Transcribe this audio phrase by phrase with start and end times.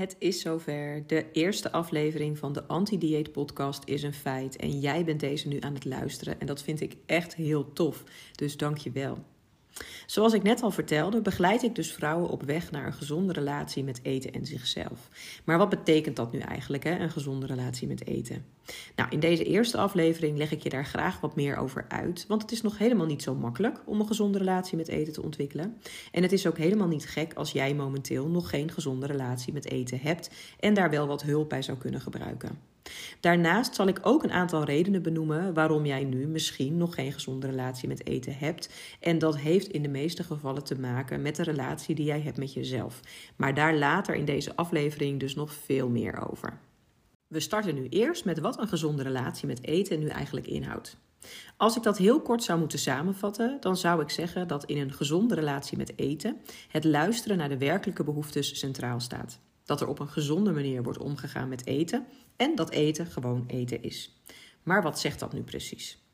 [0.00, 1.02] Het is zover.
[1.06, 4.56] De eerste aflevering van de Anti-Dieet Podcast is een feit.
[4.56, 6.40] En jij bent deze nu aan het luisteren.
[6.40, 8.04] En dat vind ik echt heel tof.
[8.34, 9.18] Dus dank je wel.
[10.06, 13.84] Zoals ik net al vertelde, begeleid ik dus vrouwen op weg naar een gezonde relatie
[13.84, 15.08] met eten en zichzelf.
[15.44, 18.44] Maar wat betekent dat nu eigenlijk, hè, een gezonde relatie met eten?
[18.96, 22.42] Nou, in deze eerste aflevering leg ik je daar graag wat meer over uit, want
[22.42, 25.76] het is nog helemaal niet zo makkelijk om een gezonde relatie met eten te ontwikkelen.
[26.12, 29.70] En het is ook helemaal niet gek als jij momenteel nog geen gezonde relatie met
[29.70, 30.30] eten hebt
[30.60, 32.69] en daar wel wat hulp bij zou kunnen gebruiken.
[33.20, 37.46] Daarnaast zal ik ook een aantal redenen benoemen waarom jij nu misschien nog geen gezonde
[37.46, 38.70] relatie met eten hebt.
[39.00, 42.38] En dat heeft in de meeste gevallen te maken met de relatie die jij hebt
[42.38, 43.00] met jezelf.
[43.36, 46.58] Maar daar later in deze aflevering dus nog veel meer over.
[47.26, 50.96] We starten nu eerst met wat een gezonde relatie met eten nu eigenlijk inhoudt.
[51.56, 54.92] Als ik dat heel kort zou moeten samenvatten, dan zou ik zeggen dat in een
[54.92, 59.40] gezonde relatie met eten het luisteren naar de werkelijke behoeftes centraal staat.
[59.70, 63.82] Dat er op een gezonde manier wordt omgegaan met eten en dat eten gewoon eten
[63.82, 64.22] is.
[64.62, 66.04] Maar wat zegt dat nu precies?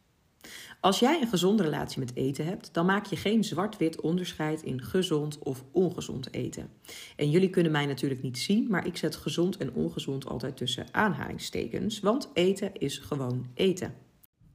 [0.81, 4.83] Als jij een gezonde relatie met eten hebt, dan maak je geen zwart-wit onderscheid in
[4.83, 6.71] gezond of ongezond eten.
[7.17, 10.87] En jullie kunnen mij natuurlijk niet zien, maar ik zet gezond en ongezond altijd tussen
[10.91, 13.95] aanhalingstekens, want eten is gewoon eten.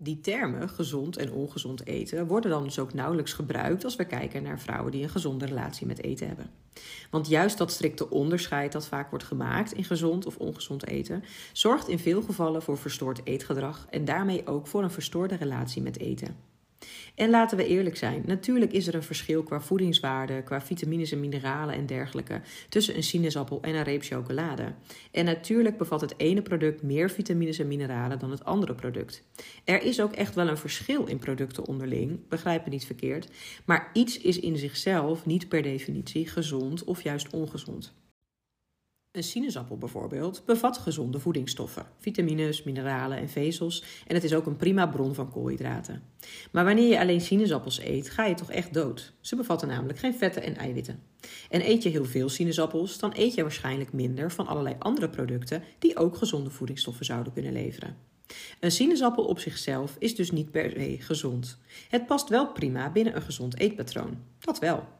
[0.04, 4.44] Die termen, gezond en ongezond eten, worden dan dus ook nauwelijks gebruikt als we kijken
[4.44, 6.50] naar vrouwen die een gezonde relatie met eten hebben.
[7.10, 11.88] Want juist dat strikte onderscheid dat vaak wordt gemaakt in gezond of ongezond eten, zorgt
[11.88, 16.51] in veel gevallen voor verstoord eetgedrag en daarmee ook voor een verstoorde relatie met eten.
[17.16, 21.20] En laten we eerlijk zijn, natuurlijk is er een verschil qua voedingswaarde, qua vitamines en
[21.20, 24.74] mineralen en dergelijke tussen een sinaasappel en een reep chocolade.
[25.12, 29.24] En natuurlijk bevat het ene product meer vitamines en mineralen dan het andere product.
[29.64, 33.28] Er is ook echt wel een verschil in producten onderling, begrijp me niet verkeerd,
[33.66, 37.94] maar iets is in zichzelf niet per definitie gezond of juist ongezond.
[39.12, 44.56] Een sinaasappel bijvoorbeeld bevat gezonde voedingsstoffen, vitamines, mineralen en vezels en het is ook een
[44.56, 46.04] prima bron van koolhydraten.
[46.52, 49.14] Maar wanneer je alleen sinaasappels eet, ga je toch echt dood.
[49.22, 51.04] Ze bevatten namelijk geen vetten en eiwitten.
[51.50, 55.64] En eet je heel veel sinaasappels, dan eet je waarschijnlijk minder van allerlei andere producten
[55.80, 57.98] die ook gezonde voedingsstoffen zouden kunnen leveren.
[58.60, 61.58] Een sinaasappel op zichzelf is dus niet per se gezond.
[61.90, 64.18] Het past wel prima binnen een gezond eetpatroon.
[64.40, 65.00] Dat wel.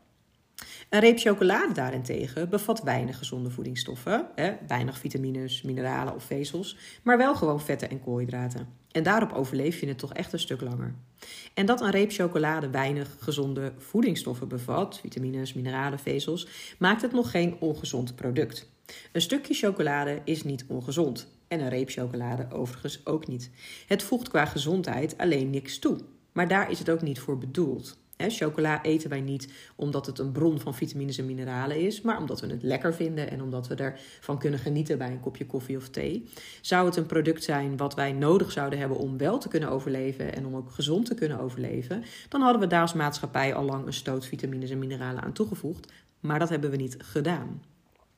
[0.92, 7.18] Een reep chocolade daarentegen bevat weinig gezonde voedingsstoffen, hè, weinig vitamines, mineralen of vezels, maar
[7.18, 8.68] wel gewoon vetten en koolhydraten.
[8.92, 10.96] En daarop overleef je het toch echt een stuk langer.
[11.54, 16.48] En dat een reep chocolade weinig gezonde voedingsstoffen bevat, vitamines, mineralen, vezels,
[16.80, 18.70] maakt het nog geen ongezond product.
[19.12, 23.50] Een stukje chocolade is niet ongezond en een reep chocolade overigens ook niet.
[23.88, 25.98] Het voegt qua gezondheid alleen niks toe,
[26.32, 30.32] maar daar is het ook niet voor bedoeld chocola eten wij niet omdat het een
[30.32, 33.76] bron van vitamines en mineralen is, maar omdat we het lekker vinden en omdat we
[33.76, 36.30] ervan kunnen genieten bij een kopje koffie of thee.
[36.62, 40.36] Zou het een product zijn wat wij nodig zouden hebben om wel te kunnen overleven
[40.36, 43.86] en om ook gezond te kunnen overleven, dan hadden we daar als maatschappij al lang
[43.86, 45.92] een stoot vitamines en mineralen aan toegevoegd.
[46.20, 47.62] Maar dat hebben we niet gedaan.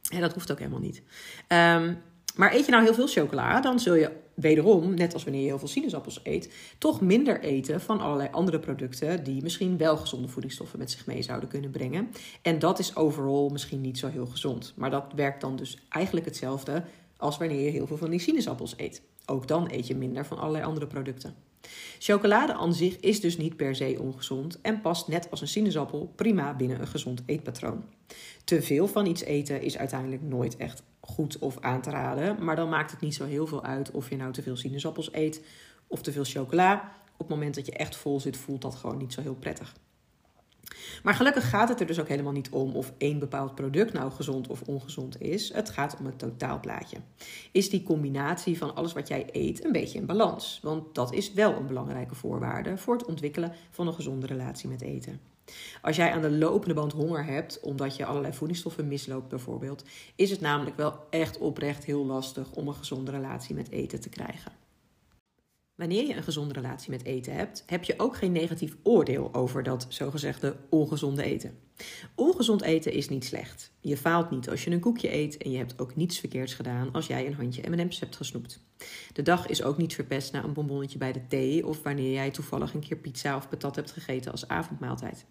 [0.10, 1.02] En dat hoeft ook helemaal niet.
[1.48, 1.98] Um,
[2.36, 5.48] maar eet je nou heel veel chocola, dan zul je wederom, net als wanneer je
[5.48, 10.28] heel veel sinaasappels eet, toch minder eten van allerlei andere producten die misschien wel gezonde
[10.28, 12.12] voedingsstoffen met zich mee zouden kunnen brengen.
[12.42, 14.74] En dat is overal misschien niet zo heel gezond.
[14.76, 16.84] Maar dat werkt dan dus eigenlijk hetzelfde
[17.18, 19.02] als wanneer je heel veel van die sinaasappels eet.
[19.26, 21.36] Ook dan eet je minder van allerlei andere producten.
[22.00, 26.12] Chocolade aan zich is dus niet per se ongezond en past net als een sinaasappel
[26.16, 27.84] prima binnen een gezond eetpatroon.
[28.44, 32.56] Te veel van iets eten is uiteindelijk nooit echt goed of aan te raden, maar
[32.56, 35.42] dan maakt het niet zo heel veel uit of je nou te veel sinaasappels eet
[35.88, 36.92] of te veel chocola.
[37.14, 39.76] Op het moment dat je echt vol zit, voelt dat gewoon niet zo heel prettig.
[41.04, 44.12] Maar gelukkig gaat het er dus ook helemaal niet om of één bepaald product nou
[44.12, 45.54] gezond of ongezond is.
[45.54, 46.98] Het gaat om het totaalplaatje.
[47.52, 50.60] Is die combinatie van alles wat jij eet een beetje in balans?
[50.62, 54.82] Want dat is wel een belangrijke voorwaarde voor het ontwikkelen van een gezonde relatie met
[54.82, 55.20] eten.
[55.82, 59.84] Als jij aan de lopende band honger hebt, omdat je allerlei voedingsstoffen misloopt bijvoorbeeld,
[60.16, 64.10] is het namelijk wel echt oprecht heel lastig om een gezonde relatie met eten te
[64.10, 64.63] krijgen.
[65.84, 69.64] Wanneer je een gezonde relatie met eten hebt, heb je ook geen negatief oordeel over
[69.64, 71.58] dat zogezegde ongezonde eten.
[72.16, 73.72] Ongezond eten is niet slecht.
[73.80, 76.92] Je faalt niet als je een koekje eet en je hebt ook niets verkeerds gedaan
[76.92, 78.64] als jij een handje M&M's hebt gesnoept.
[79.14, 82.32] De dag is ook niet verpest na een bonbonnetje bij de thee of wanneer jij
[82.32, 85.26] toevallig een keer pizza of patat hebt gegeten als avondmaaltijd.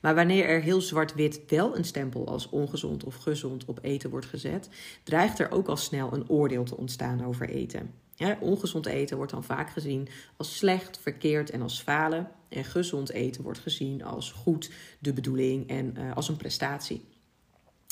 [0.00, 4.26] Maar wanneer er heel zwart-wit wel een stempel als ongezond of gezond op eten wordt
[4.26, 4.68] gezet,
[5.02, 8.01] dreigt er ook al snel een oordeel te ontstaan over eten.
[8.40, 12.30] Ongezond eten wordt dan vaak gezien als slecht, verkeerd en als falen.
[12.48, 17.04] En gezond eten wordt gezien als goed, de bedoeling en uh, als een prestatie.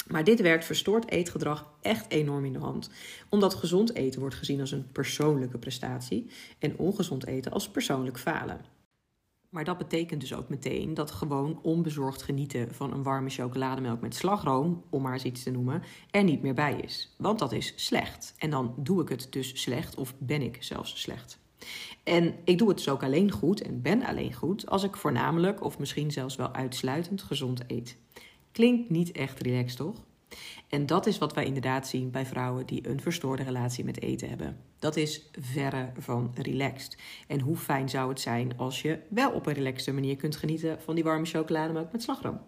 [0.08, 2.90] Maar dit werkt verstoord eetgedrag echt enorm in de hand,
[3.28, 8.60] omdat gezond eten wordt gezien als een persoonlijke prestatie en ongezond eten als persoonlijk falen.
[9.50, 14.14] Maar dat betekent dus ook meteen dat gewoon onbezorgd genieten van een warme chocolademelk met
[14.14, 17.14] slagroom, om maar eens iets te noemen, er niet meer bij is.
[17.18, 18.34] Want dat is slecht.
[18.38, 21.38] En dan doe ik het dus slecht of ben ik zelfs slecht.
[22.04, 25.64] En ik doe het dus ook alleen goed en ben alleen goed als ik voornamelijk
[25.64, 27.96] of misschien zelfs wel uitsluitend gezond eet.
[28.52, 30.04] Klinkt niet echt relaxed, toch?
[30.70, 34.28] En dat is wat wij inderdaad zien bij vrouwen die een verstoorde relatie met eten
[34.28, 34.56] hebben.
[34.78, 36.96] Dat is verre van relaxed.
[37.26, 40.80] En hoe fijn zou het zijn als je wel op een relaxte manier kunt genieten
[40.80, 42.40] van die warme chocolademelk met slagroom.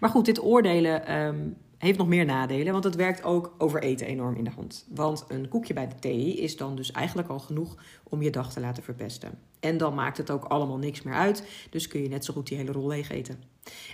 [0.00, 4.06] Maar goed, dit oordelen ehm, heeft nog meer nadelen, want het werkt ook over eten
[4.06, 4.86] enorm in de hand.
[4.88, 8.52] Want een koekje bij de thee is dan dus eigenlijk al genoeg om je dag
[8.52, 9.38] te laten verpesten.
[9.60, 12.46] En dan maakt het ook allemaal niks meer uit, dus kun je net zo goed
[12.46, 13.42] die hele rol leeg eten.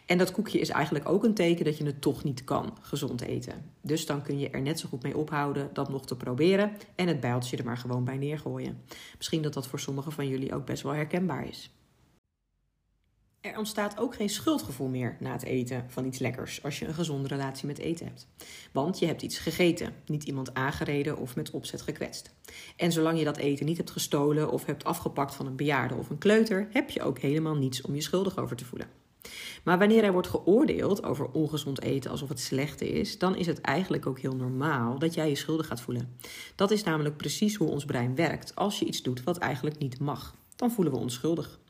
[0.07, 3.21] En dat koekje is eigenlijk ook een teken dat je het toch niet kan gezond
[3.21, 3.65] eten.
[3.81, 7.09] Dus dan kun je er net zo goed mee ophouden dat nog te proberen en
[7.09, 8.83] het bijltje er maar gewoon bij neergooien.
[9.17, 11.71] Misschien dat dat voor sommigen van jullie ook best wel herkenbaar is.
[13.43, 16.95] Er ontstaat ook geen schuldgevoel meer na het eten van iets lekkers als je een
[16.95, 18.29] gezonde relatie met eten hebt.
[18.73, 22.35] Want je hebt iets gegeten, niet iemand aangereden of met opzet gekwetst.
[22.77, 26.11] En zolang je dat eten niet hebt gestolen of hebt afgepakt van een bejaarde of
[26.11, 28.89] een kleuter, heb je ook helemaal niets om je schuldig over te voelen.
[29.65, 33.61] Maar wanneer er wordt geoordeeld over ongezond eten alsof het slechte is, dan is het
[33.61, 36.17] eigenlijk ook heel normaal dat jij je schuldig gaat voelen.
[36.55, 38.55] Dat is namelijk precies hoe ons brein werkt.
[38.55, 41.61] Als je iets doet wat eigenlijk niet mag, dan voelen we ons schuldig.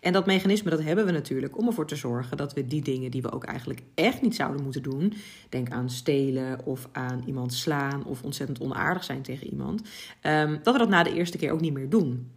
[0.00, 3.10] En dat mechanisme dat hebben we natuurlijk om ervoor te zorgen dat we die dingen
[3.10, 5.12] die we ook eigenlijk echt niet zouden moeten doen,
[5.48, 9.82] denk aan stelen of aan iemand slaan of ontzettend onaardig zijn tegen iemand,
[10.22, 12.30] um, dat we dat na de eerste keer ook niet meer doen.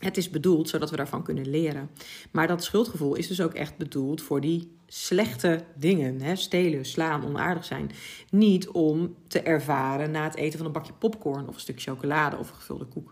[0.00, 1.90] Het is bedoeld zodat we daarvan kunnen leren.
[2.30, 6.20] Maar dat schuldgevoel is dus ook echt bedoeld voor die slechte dingen.
[6.20, 6.36] Hè?
[6.36, 7.90] Stelen, slaan, onaardig zijn.
[8.30, 12.36] Niet om te ervaren na het eten van een bakje popcorn of een stuk chocolade
[12.36, 13.10] of een gevulde koek.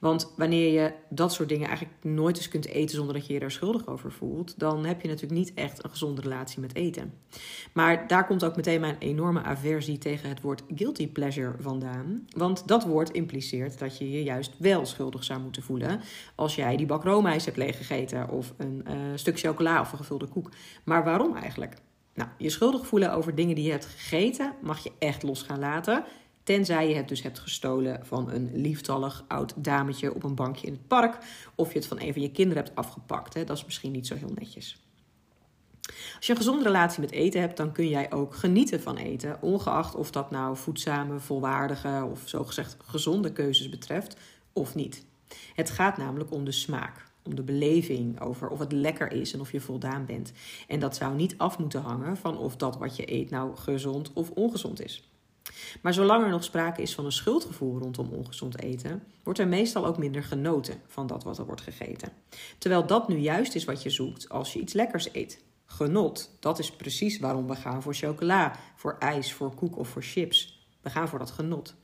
[0.00, 3.38] Want wanneer je dat soort dingen eigenlijk nooit eens kunt eten zonder dat je je
[3.38, 7.12] daar schuldig over voelt, dan heb je natuurlijk niet echt een gezonde relatie met eten.
[7.72, 12.26] Maar daar komt ook meteen mijn enorme aversie tegen het woord guilty pleasure vandaan.
[12.36, 16.00] Want dat woord impliceert dat je je juist wel schuldig zou moeten voelen
[16.34, 20.26] als jij die bak roomijs hebt leeggegeten of een uh, stuk chocola of een gevulde
[20.26, 20.50] koek.
[20.84, 21.74] Maar waarom eigenlijk?
[22.14, 25.58] Nou, je schuldig voelen over dingen die je hebt gegeten mag je echt los gaan
[25.58, 26.04] laten.
[26.42, 30.72] Tenzij je het dus hebt gestolen van een lieftallig oud dametje op een bankje in
[30.72, 31.18] het park.
[31.54, 33.34] Of je het van een van je kinderen hebt afgepakt.
[33.34, 33.44] Hè?
[33.44, 34.84] Dat is misschien niet zo heel netjes.
[36.16, 39.42] Als je een gezonde relatie met eten hebt, dan kun jij ook genieten van eten.
[39.42, 44.16] Ongeacht of dat nou voedzame, volwaardige of zogezegd gezonde keuzes betreft
[44.52, 45.04] of niet.
[45.54, 49.40] Het gaat namelijk om de smaak om de beleving over of het lekker is en
[49.40, 50.32] of je voldaan bent.
[50.68, 54.12] En dat zou niet af moeten hangen van of dat wat je eet nou gezond
[54.12, 55.09] of ongezond is.
[55.82, 59.86] Maar zolang er nog sprake is van een schuldgevoel rondom ongezond eten, wordt er meestal
[59.86, 62.12] ook minder genoten van dat wat er wordt gegeten.
[62.58, 65.42] Terwijl dat nu juist is wat je zoekt als je iets lekkers eet.
[65.66, 70.02] Genot, dat is precies waarom we gaan voor chocola, voor ijs, voor koek of voor
[70.02, 70.58] chips.
[70.82, 71.74] We gaan voor dat genot.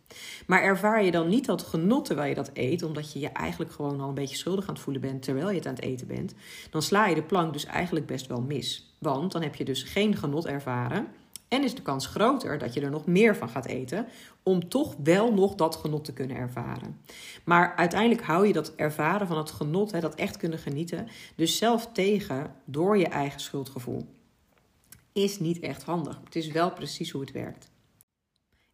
[0.47, 3.73] Maar ervaar je dan niet dat genot terwijl je dat eet, omdat je je eigenlijk
[3.73, 6.07] gewoon al een beetje schuldig aan het voelen bent terwijl je het aan het eten
[6.07, 6.35] bent,
[6.71, 8.97] dan sla je de plank dus eigenlijk best wel mis.
[8.99, 11.07] Want dan heb je dus geen genot ervaren
[11.49, 14.07] en is de kans groter dat je er nog meer van gaat eten,
[14.43, 17.01] om toch wel nog dat genot te kunnen ervaren.
[17.45, 21.57] Maar uiteindelijk hou je dat ervaren van het genot, hè, dat echt kunnen genieten, dus
[21.57, 24.07] zelf tegen door je eigen schuldgevoel.
[25.13, 26.21] Is niet echt handig.
[26.25, 27.71] Het is wel precies hoe het werkt.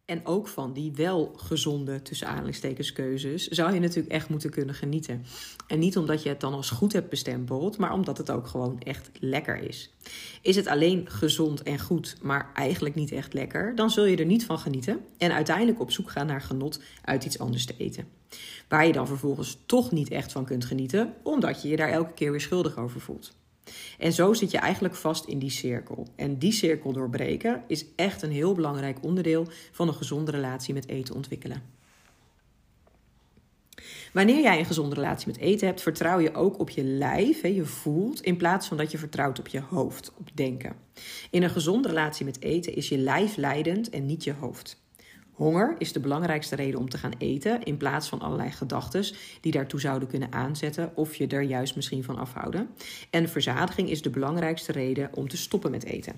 [0.05, 5.25] En ook van die wel gezonde, tussen keuzes, zou je natuurlijk echt moeten kunnen genieten.
[5.67, 8.79] En niet omdat je het dan als goed hebt bestempeld, maar omdat het ook gewoon
[8.79, 9.93] echt lekker is.
[10.41, 14.25] Is het alleen gezond en goed, maar eigenlijk niet echt lekker, dan zul je er
[14.25, 18.07] niet van genieten en uiteindelijk op zoek gaan naar genot uit iets anders te eten.
[18.67, 22.13] Waar je dan vervolgens toch niet echt van kunt genieten, omdat je je daar elke
[22.13, 23.42] keer weer schuldig over voelt.
[23.97, 26.07] En zo zit je eigenlijk vast in die cirkel.
[26.15, 30.87] En die cirkel doorbreken is echt een heel belangrijk onderdeel van een gezonde relatie met
[30.87, 31.81] eten ontwikkelen.
[34.13, 37.65] Wanneer jij een gezonde relatie met eten hebt, vertrouw je ook op je lijf, je
[37.65, 40.75] voelt, in plaats van dat je vertrouwt op je hoofd, op denken.
[41.31, 44.82] In een gezonde relatie met eten is je lijf leidend en niet je hoofd.
[45.33, 49.05] Honger is de belangrijkste reden om te gaan eten, in plaats van allerlei gedachten
[49.41, 52.69] die daartoe zouden kunnen aanzetten of je er juist misschien van afhouden.
[53.09, 56.13] En verzadiging is de belangrijkste reden om te stoppen met eten.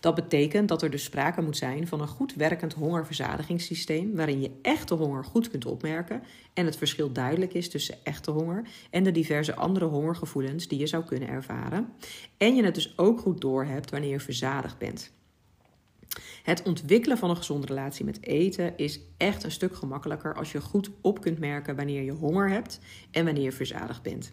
[0.00, 4.50] Dat betekent dat er dus sprake moet zijn van een goed werkend hongerverzadigingssysteem, waarin je
[4.62, 6.22] echte honger goed kunt opmerken
[6.54, 10.86] en het verschil duidelijk is tussen echte honger en de diverse andere hongergevoelens die je
[10.86, 11.92] zou kunnen ervaren.
[12.36, 15.14] En je het dus ook goed doorhebt wanneer je verzadigd bent.
[16.46, 20.60] Het ontwikkelen van een gezonde relatie met eten is echt een stuk gemakkelijker als je
[20.60, 22.78] goed op kunt merken wanneer je honger hebt
[23.10, 24.32] en wanneer je verzadigd bent.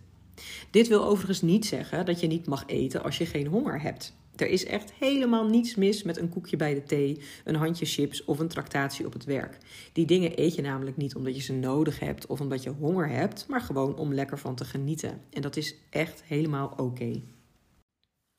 [0.69, 4.15] Dit wil overigens niet zeggen dat je niet mag eten als je geen honger hebt.
[4.35, 8.25] Er is echt helemaal niets mis met een koekje bij de thee, een handje chips
[8.25, 9.57] of een tractatie op het werk.
[9.93, 13.09] Die dingen eet je namelijk niet omdat je ze nodig hebt of omdat je honger
[13.09, 15.21] hebt, maar gewoon om lekker van te genieten.
[15.29, 17.21] En dat is echt helemaal oké.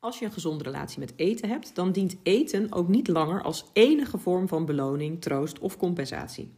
[0.05, 3.65] Als je een gezonde relatie met eten hebt, dan dient eten ook niet langer als
[3.73, 6.51] enige vorm van beloning, troost of compensatie.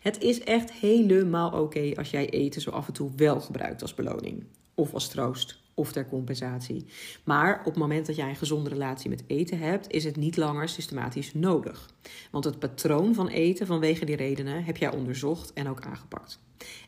[0.00, 3.94] Het is echt helemaal oké als jij eten zo af en toe wel gebruikt als
[3.94, 6.86] beloning of als troost of ter compensatie.
[7.24, 10.36] Maar op het moment dat jij een gezonde relatie met eten hebt, is het niet
[10.36, 11.90] langer systematisch nodig.
[12.30, 16.38] Want het patroon van eten vanwege die redenen heb jij onderzocht en ook aangepakt.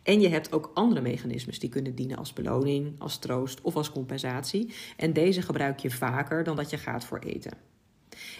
[0.03, 3.93] En je hebt ook andere mechanismes die kunnen dienen als beloning, als troost of als
[3.93, 4.73] compensatie.
[4.97, 7.53] En deze gebruik je vaker dan dat je gaat voor eten.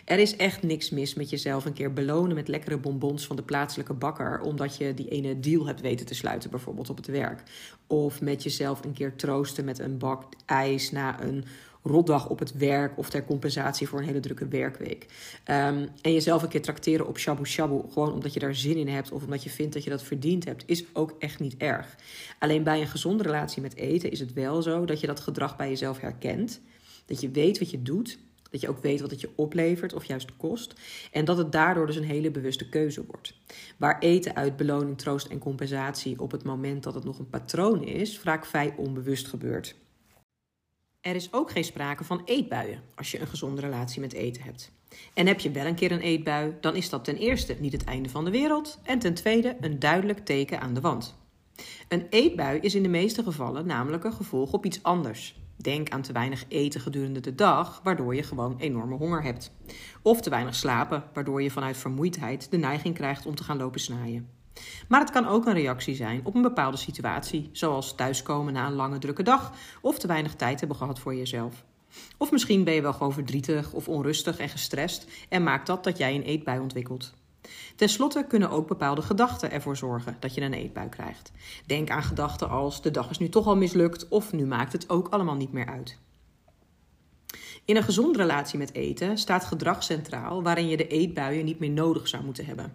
[0.05, 3.43] Er is echt niks mis met jezelf een keer belonen met lekkere bonbons van de
[3.43, 7.43] plaatselijke bakker, omdat je die ene deal hebt weten te sluiten, bijvoorbeeld op het werk.
[7.87, 11.45] Of met jezelf een keer troosten met een bak ijs na een
[11.83, 15.07] rotdag op het werk of ter compensatie voor een hele drukke werkweek.
[15.47, 18.89] Um, en jezelf een keer trakteren op shabu shabu, gewoon omdat je daar zin in
[18.89, 21.97] hebt of omdat je vindt dat je dat verdiend hebt, is ook echt niet erg.
[22.39, 25.57] Alleen bij een gezonde relatie met eten is het wel zo dat je dat gedrag
[25.57, 26.61] bij jezelf herkent.
[27.07, 28.19] Dat je weet wat je doet
[28.51, 30.75] dat je ook weet wat het je oplevert of juist kost.
[31.13, 33.35] En dat het daardoor dus een hele bewuste keuze wordt.
[33.77, 37.85] Waar eten uit beloning, troost en compensatie op het moment dat het nog een patroon
[37.85, 39.77] is, vaak vrij onbewust gebeurt.
[41.01, 44.73] Er is ook geen sprake van eetbuien als je een gezonde relatie met eten hebt.
[45.15, 47.85] En heb je wel een keer een eetbui, dan is dat ten eerste niet het
[47.85, 51.17] einde van de wereld en ten tweede een duidelijk teken aan de wand.
[51.89, 55.37] Een eetbui is in de meeste gevallen namelijk een gevolg op iets anders.
[55.61, 59.53] Denk aan te weinig eten gedurende de dag, waardoor je gewoon enorme honger hebt.
[60.03, 63.81] Of te weinig slapen, waardoor je vanuit vermoeidheid de neiging krijgt om te gaan lopen
[63.81, 64.29] snaaien.
[64.89, 68.73] Maar het kan ook een reactie zijn op een bepaalde situatie, zoals thuiskomen na een
[68.73, 71.65] lange drukke dag of te weinig tijd hebben gehad voor jezelf.
[72.17, 75.99] Of misschien ben je wel gewoon verdrietig of onrustig en gestrest en maakt dat dat
[75.99, 77.13] jij een eetbui ontwikkelt.
[77.77, 81.33] Ten slotte kunnen ook bepaalde gedachten ervoor zorgen dat je een eetbui krijgt.
[81.67, 84.91] Denk aan gedachten als de dag is nu toch al mislukt of nu maakt het
[84.91, 85.99] ook allemaal niet meer uit.
[87.65, 91.71] In een gezonde relatie met eten staat gedrag centraal waarin je de eetbuien niet meer
[91.71, 92.73] nodig zou moeten hebben.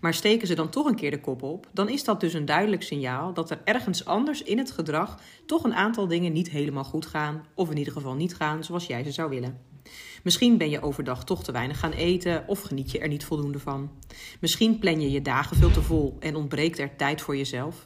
[0.00, 2.44] Maar steken ze dan toch een keer de kop op, dan is dat dus een
[2.44, 6.84] duidelijk signaal dat er ergens anders in het gedrag toch een aantal dingen niet helemaal
[6.84, 9.73] goed gaan, of in ieder geval niet gaan zoals jij ze zou willen.
[10.24, 13.58] Misschien ben je overdag toch te weinig gaan eten of geniet je er niet voldoende
[13.58, 13.90] van.
[14.40, 17.82] Misschien plan je je dagen veel te vol en ontbreekt er tijd voor jezelf.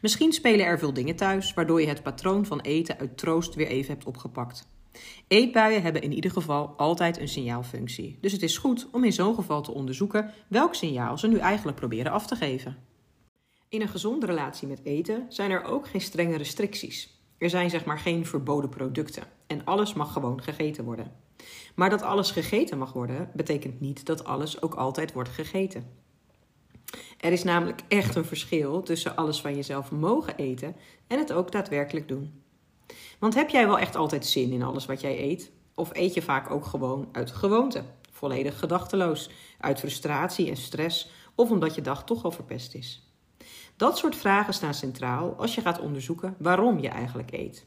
[0.00, 3.66] Misschien spelen er veel dingen thuis, waardoor je het patroon van eten uit troost weer
[3.66, 4.68] even hebt opgepakt.
[5.28, 8.18] Eetbuien hebben in ieder geval altijd een signaalfunctie.
[8.20, 11.76] Dus het is goed om in zo'n geval te onderzoeken welk signaal ze nu eigenlijk
[11.76, 12.76] proberen af te geven.
[13.68, 17.20] In een gezonde relatie met eten zijn er ook geen strenge restricties.
[17.38, 21.25] Er zijn zeg maar geen verboden producten en alles mag gewoon gegeten worden.
[21.74, 26.04] Maar dat alles gegeten mag worden, betekent niet dat alles ook altijd wordt gegeten.
[27.20, 30.76] Er is namelijk echt een verschil tussen alles van jezelf mogen eten
[31.06, 32.42] en het ook daadwerkelijk doen.
[33.18, 35.50] Want heb jij wel echt altijd zin in alles wat jij eet?
[35.74, 41.50] Of eet je vaak ook gewoon uit gewoonte, volledig gedachteloos, uit frustratie en stress of
[41.50, 43.10] omdat je dag toch al verpest is?
[43.76, 47.66] Dat soort vragen staan centraal als je gaat onderzoeken waarom je eigenlijk eet.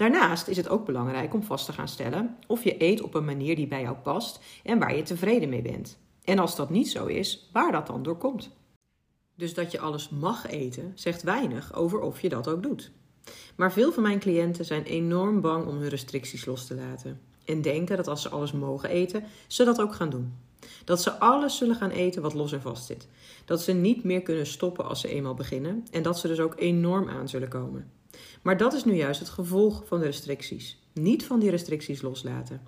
[0.00, 3.24] Daarnaast is het ook belangrijk om vast te gaan stellen of je eet op een
[3.24, 5.98] manier die bij jou past en waar je tevreden mee bent.
[6.24, 8.50] En als dat niet zo is, waar dat dan door komt.
[9.36, 12.90] Dus dat je alles mag eten, zegt weinig over of je dat ook doet.
[13.56, 17.20] Maar veel van mijn cliënten zijn enorm bang om hun restricties los te laten.
[17.44, 20.34] En denken dat als ze alles mogen eten, ze dat ook gaan doen.
[20.84, 23.08] Dat ze alles zullen gaan eten wat los en vast zit.
[23.44, 25.86] Dat ze niet meer kunnen stoppen als ze eenmaal beginnen.
[25.90, 27.99] En dat ze dus ook enorm aan zullen komen.
[28.42, 30.78] Maar dat is nu juist het gevolg van de restricties.
[30.92, 32.60] Niet van die restricties loslaten.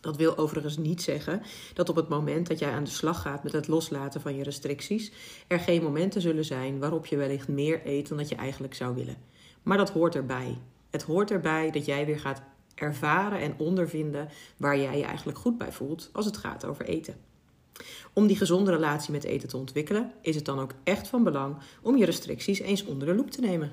[0.00, 1.42] Dat wil overigens niet zeggen
[1.74, 4.42] dat op het moment dat jij aan de slag gaat met het loslaten van je
[4.42, 5.12] restricties,
[5.46, 8.94] er geen momenten zullen zijn waarop je wellicht meer eet dan dat je eigenlijk zou
[8.94, 9.16] willen.
[9.62, 10.58] Maar dat hoort erbij.
[10.90, 12.42] Het hoort erbij dat jij weer gaat
[12.74, 17.14] ervaren en ondervinden waar jij je eigenlijk goed bij voelt als het gaat over eten.
[18.12, 21.56] Om die gezonde relatie met eten te ontwikkelen, is het dan ook echt van belang
[21.82, 23.72] om je restricties eens onder de loep te nemen.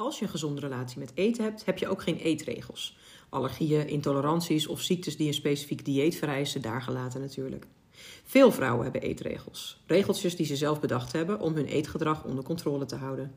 [0.00, 2.96] Als je een gezonde relatie met eten hebt, heb je ook geen eetregels.
[3.28, 7.66] Allergieën, intoleranties of ziektes die een specifiek dieet vereisen, daar gelaten natuurlijk.
[8.24, 9.82] Veel vrouwen hebben eetregels.
[9.86, 13.34] Regeltjes die ze zelf bedacht hebben om hun eetgedrag onder controle te houden.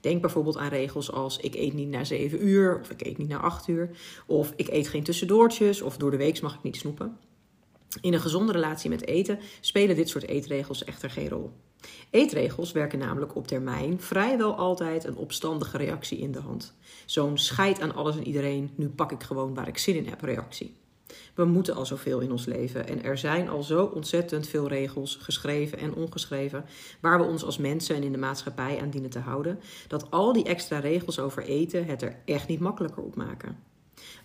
[0.00, 3.28] Denk bijvoorbeeld aan regels als ik eet niet na 7 uur of ik eet niet
[3.28, 3.90] na 8 uur.
[4.26, 7.18] Of ik eet geen tussendoortjes of door de week mag ik niet snoepen.
[8.00, 11.52] In een gezonde relatie met eten spelen dit soort eetregels echter geen rol.
[12.10, 16.74] Eetregels werken namelijk op termijn vrijwel altijd een opstandige reactie in de hand.
[17.06, 20.20] Zo'n scheid aan alles en iedereen, nu pak ik gewoon waar ik zin in heb
[20.20, 20.74] reactie.
[21.34, 25.16] We moeten al zoveel in ons leven en er zijn al zo ontzettend veel regels,
[25.16, 26.64] geschreven en ongeschreven,
[27.00, 30.32] waar we ons als mensen en in de maatschappij aan dienen te houden, dat al
[30.32, 33.58] die extra regels over eten het er echt niet makkelijker op maken.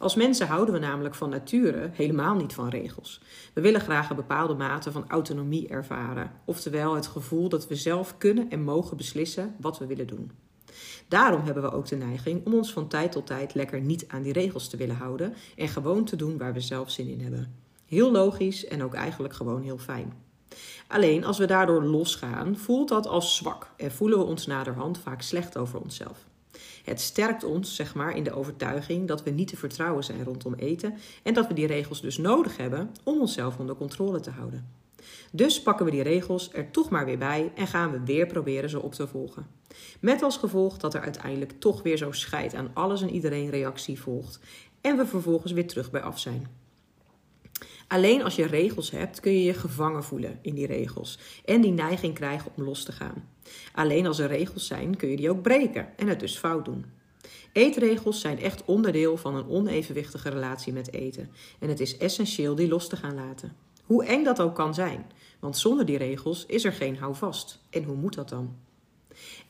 [0.02, 3.22] Als mensen houden we namelijk van nature helemaal niet van regels.
[3.54, 8.18] We willen graag een bepaalde mate van autonomie ervaren, oftewel het gevoel dat we zelf
[8.18, 10.32] kunnen en mogen beslissen wat we willen doen.
[11.08, 14.22] Daarom hebben we ook de neiging om ons van tijd tot tijd lekker niet aan
[14.22, 17.56] die regels te willen houden en gewoon te doen waar we zelf zin in hebben.
[17.86, 20.14] Heel logisch en ook eigenlijk gewoon heel fijn.
[20.88, 25.22] Alleen als we daardoor losgaan, voelt dat als zwak en voelen we ons naderhand vaak
[25.22, 26.30] slecht over onszelf.
[26.84, 30.54] Het sterkt ons, zeg maar, in de overtuiging dat we niet te vertrouwen zijn rondom
[30.54, 34.80] eten en dat we die regels dus nodig hebben om onszelf onder controle te houden.
[35.32, 38.70] Dus pakken we die regels er toch maar weer bij en gaan we weer proberen
[38.70, 39.48] ze op te volgen.
[40.00, 44.00] Met als gevolg dat er uiteindelijk toch weer zo scheid aan alles en iedereen reactie
[44.00, 44.40] volgt
[44.82, 46.61] en we vervolgens weer terug bij af zijn.
[47.92, 51.72] Alleen als je regels hebt, kun je je gevangen voelen in die regels en die
[51.72, 53.30] neiging krijgen om los te gaan.
[53.74, 56.86] Alleen als er regels zijn, kun je die ook breken en het dus fout doen.
[57.52, 62.68] Eetregels zijn echt onderdeel van een onevenwichtige relatie met eten en het is essentieel die
[62.68, 63.56] los te gaan laten.
[63.84, 67.60] Hoe eng dat ook kan zijn, want zonder die regels is er geen houvast.
[67.70, 68.56] En hoe moet dat dan?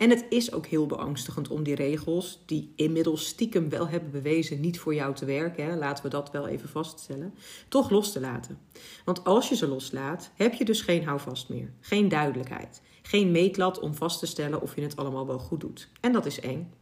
[0.01, 4.59] En het is ook heel beangstigend om die regels, die inmiddels stiekem wel hebben bewezen
[4.59, 7.33] niet voor jou te werken, hè, laten we dat wel even vaststellen,
[7.67, 8.59] toch los te laten.
[9.05, 13.79] Want als je ze loslaat, heb je dus geen houvast meer, geen duidelijkheid, geen meetlat
[13.79, 15.89] om vast te stellen of je het allemaal wel goed doet.
[15.99, 16.73] En dat is eng.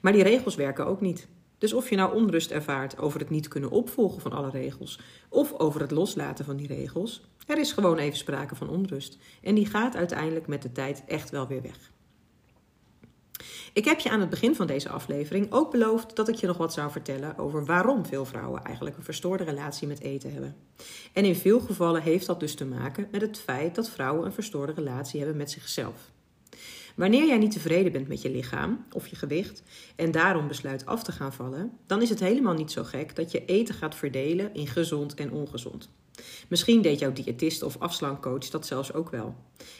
[0.00, 1.28] Maar die regels werken ook niet.
[1.58, 5.52] Dus of je nou onrust ervaart over het niet kunnen opvolgen van alle regels, of
[5.58, 9.18] over het loslaten van die regels, er is gewoon even sprake van onrust.
[9.42, 11.90] En die gaat uiteindelijk met de tijd echt wel weer weg.
[13.72, 16.56] Ik heb je aan het begin van deze aflevering ook beloofd dat ik je nog
[16.56, 20.56] wat zou vertellen over waarom veel vrouwen eigenlijk een verstoorde relatie met eten hebben.
[21.12, 24.32] En in veel gevallen heeft dat dus te maken met het feit dat vrouwen een
[24.32, 26.10] verstoorde relatie hebben met zichzelf.
[26.96, 29.62] Wanneer jij niet tevreden bent met je lichaam of je gewicht
[29.96, 33.30] en daarom besluit af te gaan vallen, dan is het helemaal niet zo gek dat
[33.30, 35.90] je eten gaat verdelen in gezond en ongezond.
[36.48, 39.34] Misschien deed jouw diëtist of afslankcoach dat zelfs ook wel.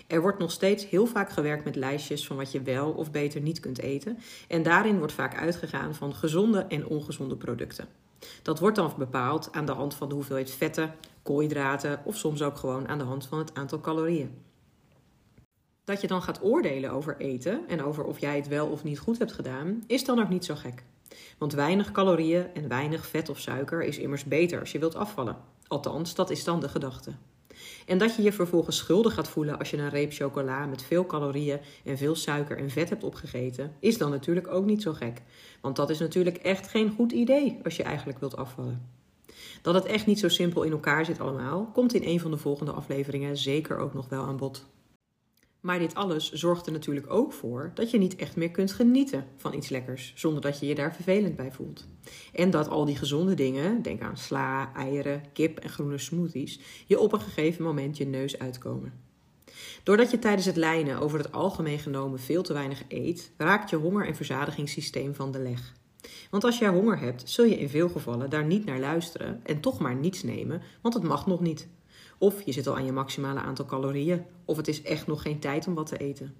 [0.07, 3.41] Er wordt nog steeds heel vaak gewerkt met lijstjes van wat je wel of beter
[3.41, 4.19] niet kunt eten.
[4.49, 7.89] En daarin wordt vaak uitgegaan van gezonde en ongezonde producten.
[8.43, 12.57] Dat wordt dan bepaald aan de hand van de hoeveelheid vetten, koolhydraten of soms ook
[12.57, 14.31] gewoon aan de hand van het aantal calorieën.
[15.85, 18.99] Dat je dan gaat oordelen over eten en over of jij het wel of niet
[18.99, 20.85] goed hebt gedaan, is dan ook niet zo gek.
[21.39, 25.37] Want weinig calorieën en weinig vet of suiker is immers beter als je wilt afvallen.
[25.67, 27.13] Althans, dat is dan de gedachte.
[27.87, 31.07] En dat je je vervolgens schuldig gaat voelen als je een reep chocola met veel
[31.07, 35.23] calorieën en veel suiker en vet hebt opgegeten, is dan natuurlijk ook niet zo gek.
[35.61, 38.89] Want dat is natuurlijk echt geen goed idee als je eigenlijk wilt afvallen.
[39.63, 42.37] Dat het echt niet zo simpel in elkaar zit allemaal, komt in een van de
[42.37, 44.67] volgende afleveringen zeker ook nog wel aan bod.
[45.61, 49.27] Maar dit alles zorgt er natuurlijk ook voor dat je niet echt meer kunt genieten
[49.37, 51.87] van iets lekkers, zonder dat je je daar vervelend bij voelt.
[52.33, 56.99] En dat al die gezonde dingen, denk aan sla, eieren, kip en groene smoothies, je
[56.99, 58.93] op een gegeven moment je neus uitkomen.
[59.83, 63.77] Doordat je tijdens het lijnen over het algemeen genomen veel te weinig eet, raakt je
[63.77, 65.73] honger- en verzadigingssysteem van de leg.
[66.31, 69.61] Want als jij honger hebt, zul je in veel gevallen daar niet naar luisteren en
[69.61, 71.69] toch maar niets nemen, want het mag nog niet.
[72.21, 75.39] Of je zit al aan je maximale aantal calorieën, of het is echt nog geen
[75.39, 76.35] tijd om wat te eten.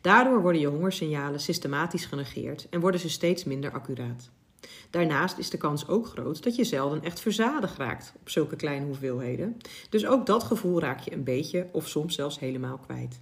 [0.00, 4.30] Daardoor worden je hongersignalen systematisch genegeerd en worden ze steeds minder accuraat.
[4.90, 8.86] Daarnaast is de kans ook groot dat je zelden echt verzadigd raakt op zulke kleine
[8.86, 9.56] hoeveelheden.
[9.90, 13.20] Dus ook dat gevoel raak je een beetje of soms zelfs helemaal kwijt.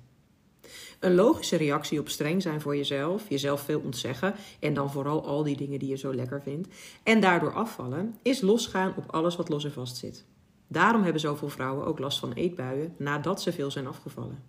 [1.00, 5.42] Een logische reactie op streng zijn voor jezelf, jezelf veel ontzeggen en dan vooral al
[5.42, 6.68] die dingen die je zo lekker vindt,
[7.02, 10.24] en daardoor afvallen, is losgaan op alles wat los en vast zit.
[10.68, 14.42] Daarom hebben zoveel vrouwen ook last van eetbuien nadat ze veel zijn afgevallen.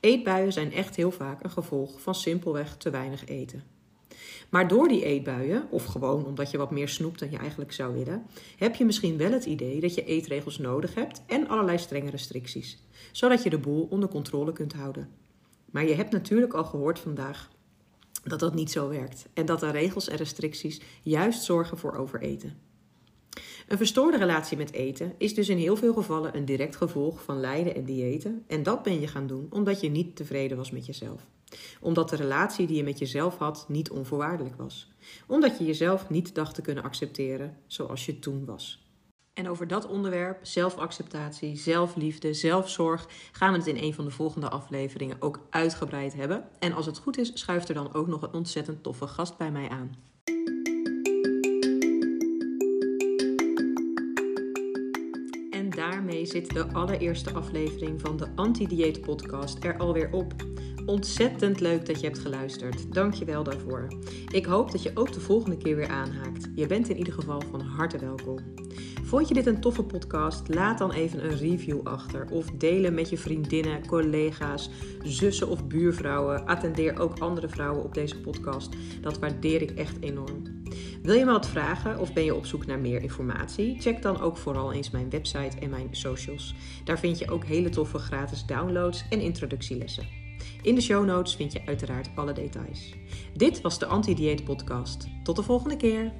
[0.00, 3.64] Eetbuien zijn echt heel vaak een gevolg van simpelweg te weinig eten.
[4.48, 7.94] Maar door die eetbuien, of gewoon omdat je wat meer snoept dan je eigenlijk zou
[7.94, 8.26] willen,
[8.56, 12.82] heb je misschien wel het idee dat je eetregels nodig hebt en allerlei strenge restricties,
[13.12, 15.08] zodat je de boel onder controle kunt houden.
[15.70, 17.50] Maar je hebt natuurlijk al gehoord vandaag
[18.24, 22.58] dat dat niet zo werkt en dat de regels en restricties juist zorgen voor overeten.
[23.66, 27.40] Een verstoorde relatie met eten is dus in heel veel gevallen een direct gevolg van
[27.40, 28.44] lijden en diëten.
[28.46, 31.26] En dat ben je gaan doen omdat je niet tevreden was met jezelf.
[31.80, 34.92] Omdat de relatie die je met jezelf had niet onvoorwaardelijk was.
[35.26, 38.84] Omdat je jezelf niet dacht te kunnen accepteren zoals je toen was.
[39.32, 44.48] En over dat onderwerp, zelfacceptatie, zelfliefde, zelfzorg, gaan we het in een van de volgende
[44.48, 46.48] afleveringen ook uitgebreid hebben.
[46.58, 49.50] En als het goed is, schuift er dan ook nog een ontzettend toffe gast bij
[49.50, 49.94] mij aan.
[56.16, 60.34] Daarmee zit de allereerste aflevering van de Anti-Dieet Podcast er alweer op.
[60.86, 62.92] Ontzettend leuk dat je hebt geluisterd.
[62.94, 63.88] Dank je wel daarvoor.
[64.32, 66.48] Ik hoop dat je ook de volgende keer weer aanhaakt.
[66.54, 68.38] Je bent in ieder geval van harte welkom.
[69.02, 70.54] Vond je dit een toffe podcast?
[70.54, 74.70] Laat dan even een review achter of delen met je vriendinnen, collega's,
[75.02, 76.46] zussen of buurvrouwen.
[76.46, 78.74] Attendeer ook andere vrouwen op deze podcast.
[79.00, 80.55] Dat waardeer ik echt enorm.
[81.06, 83.80] Wil je me wat vragen of ben je op zoek naar meer informatie?
[83.80, 86.54] Check dan ook vooral eens mijn website en mijn socials.
[86.84, 90.06] Daar vind je ook hele toffe gratis downloads en introductielessen.
[90.62, 92.94] In de show notes vind je uiteraard alle details.
[93.34, 95.06] Dit was de Anti-Dieet Podcast.
[95.22, 96.12] Tot de volgende keer!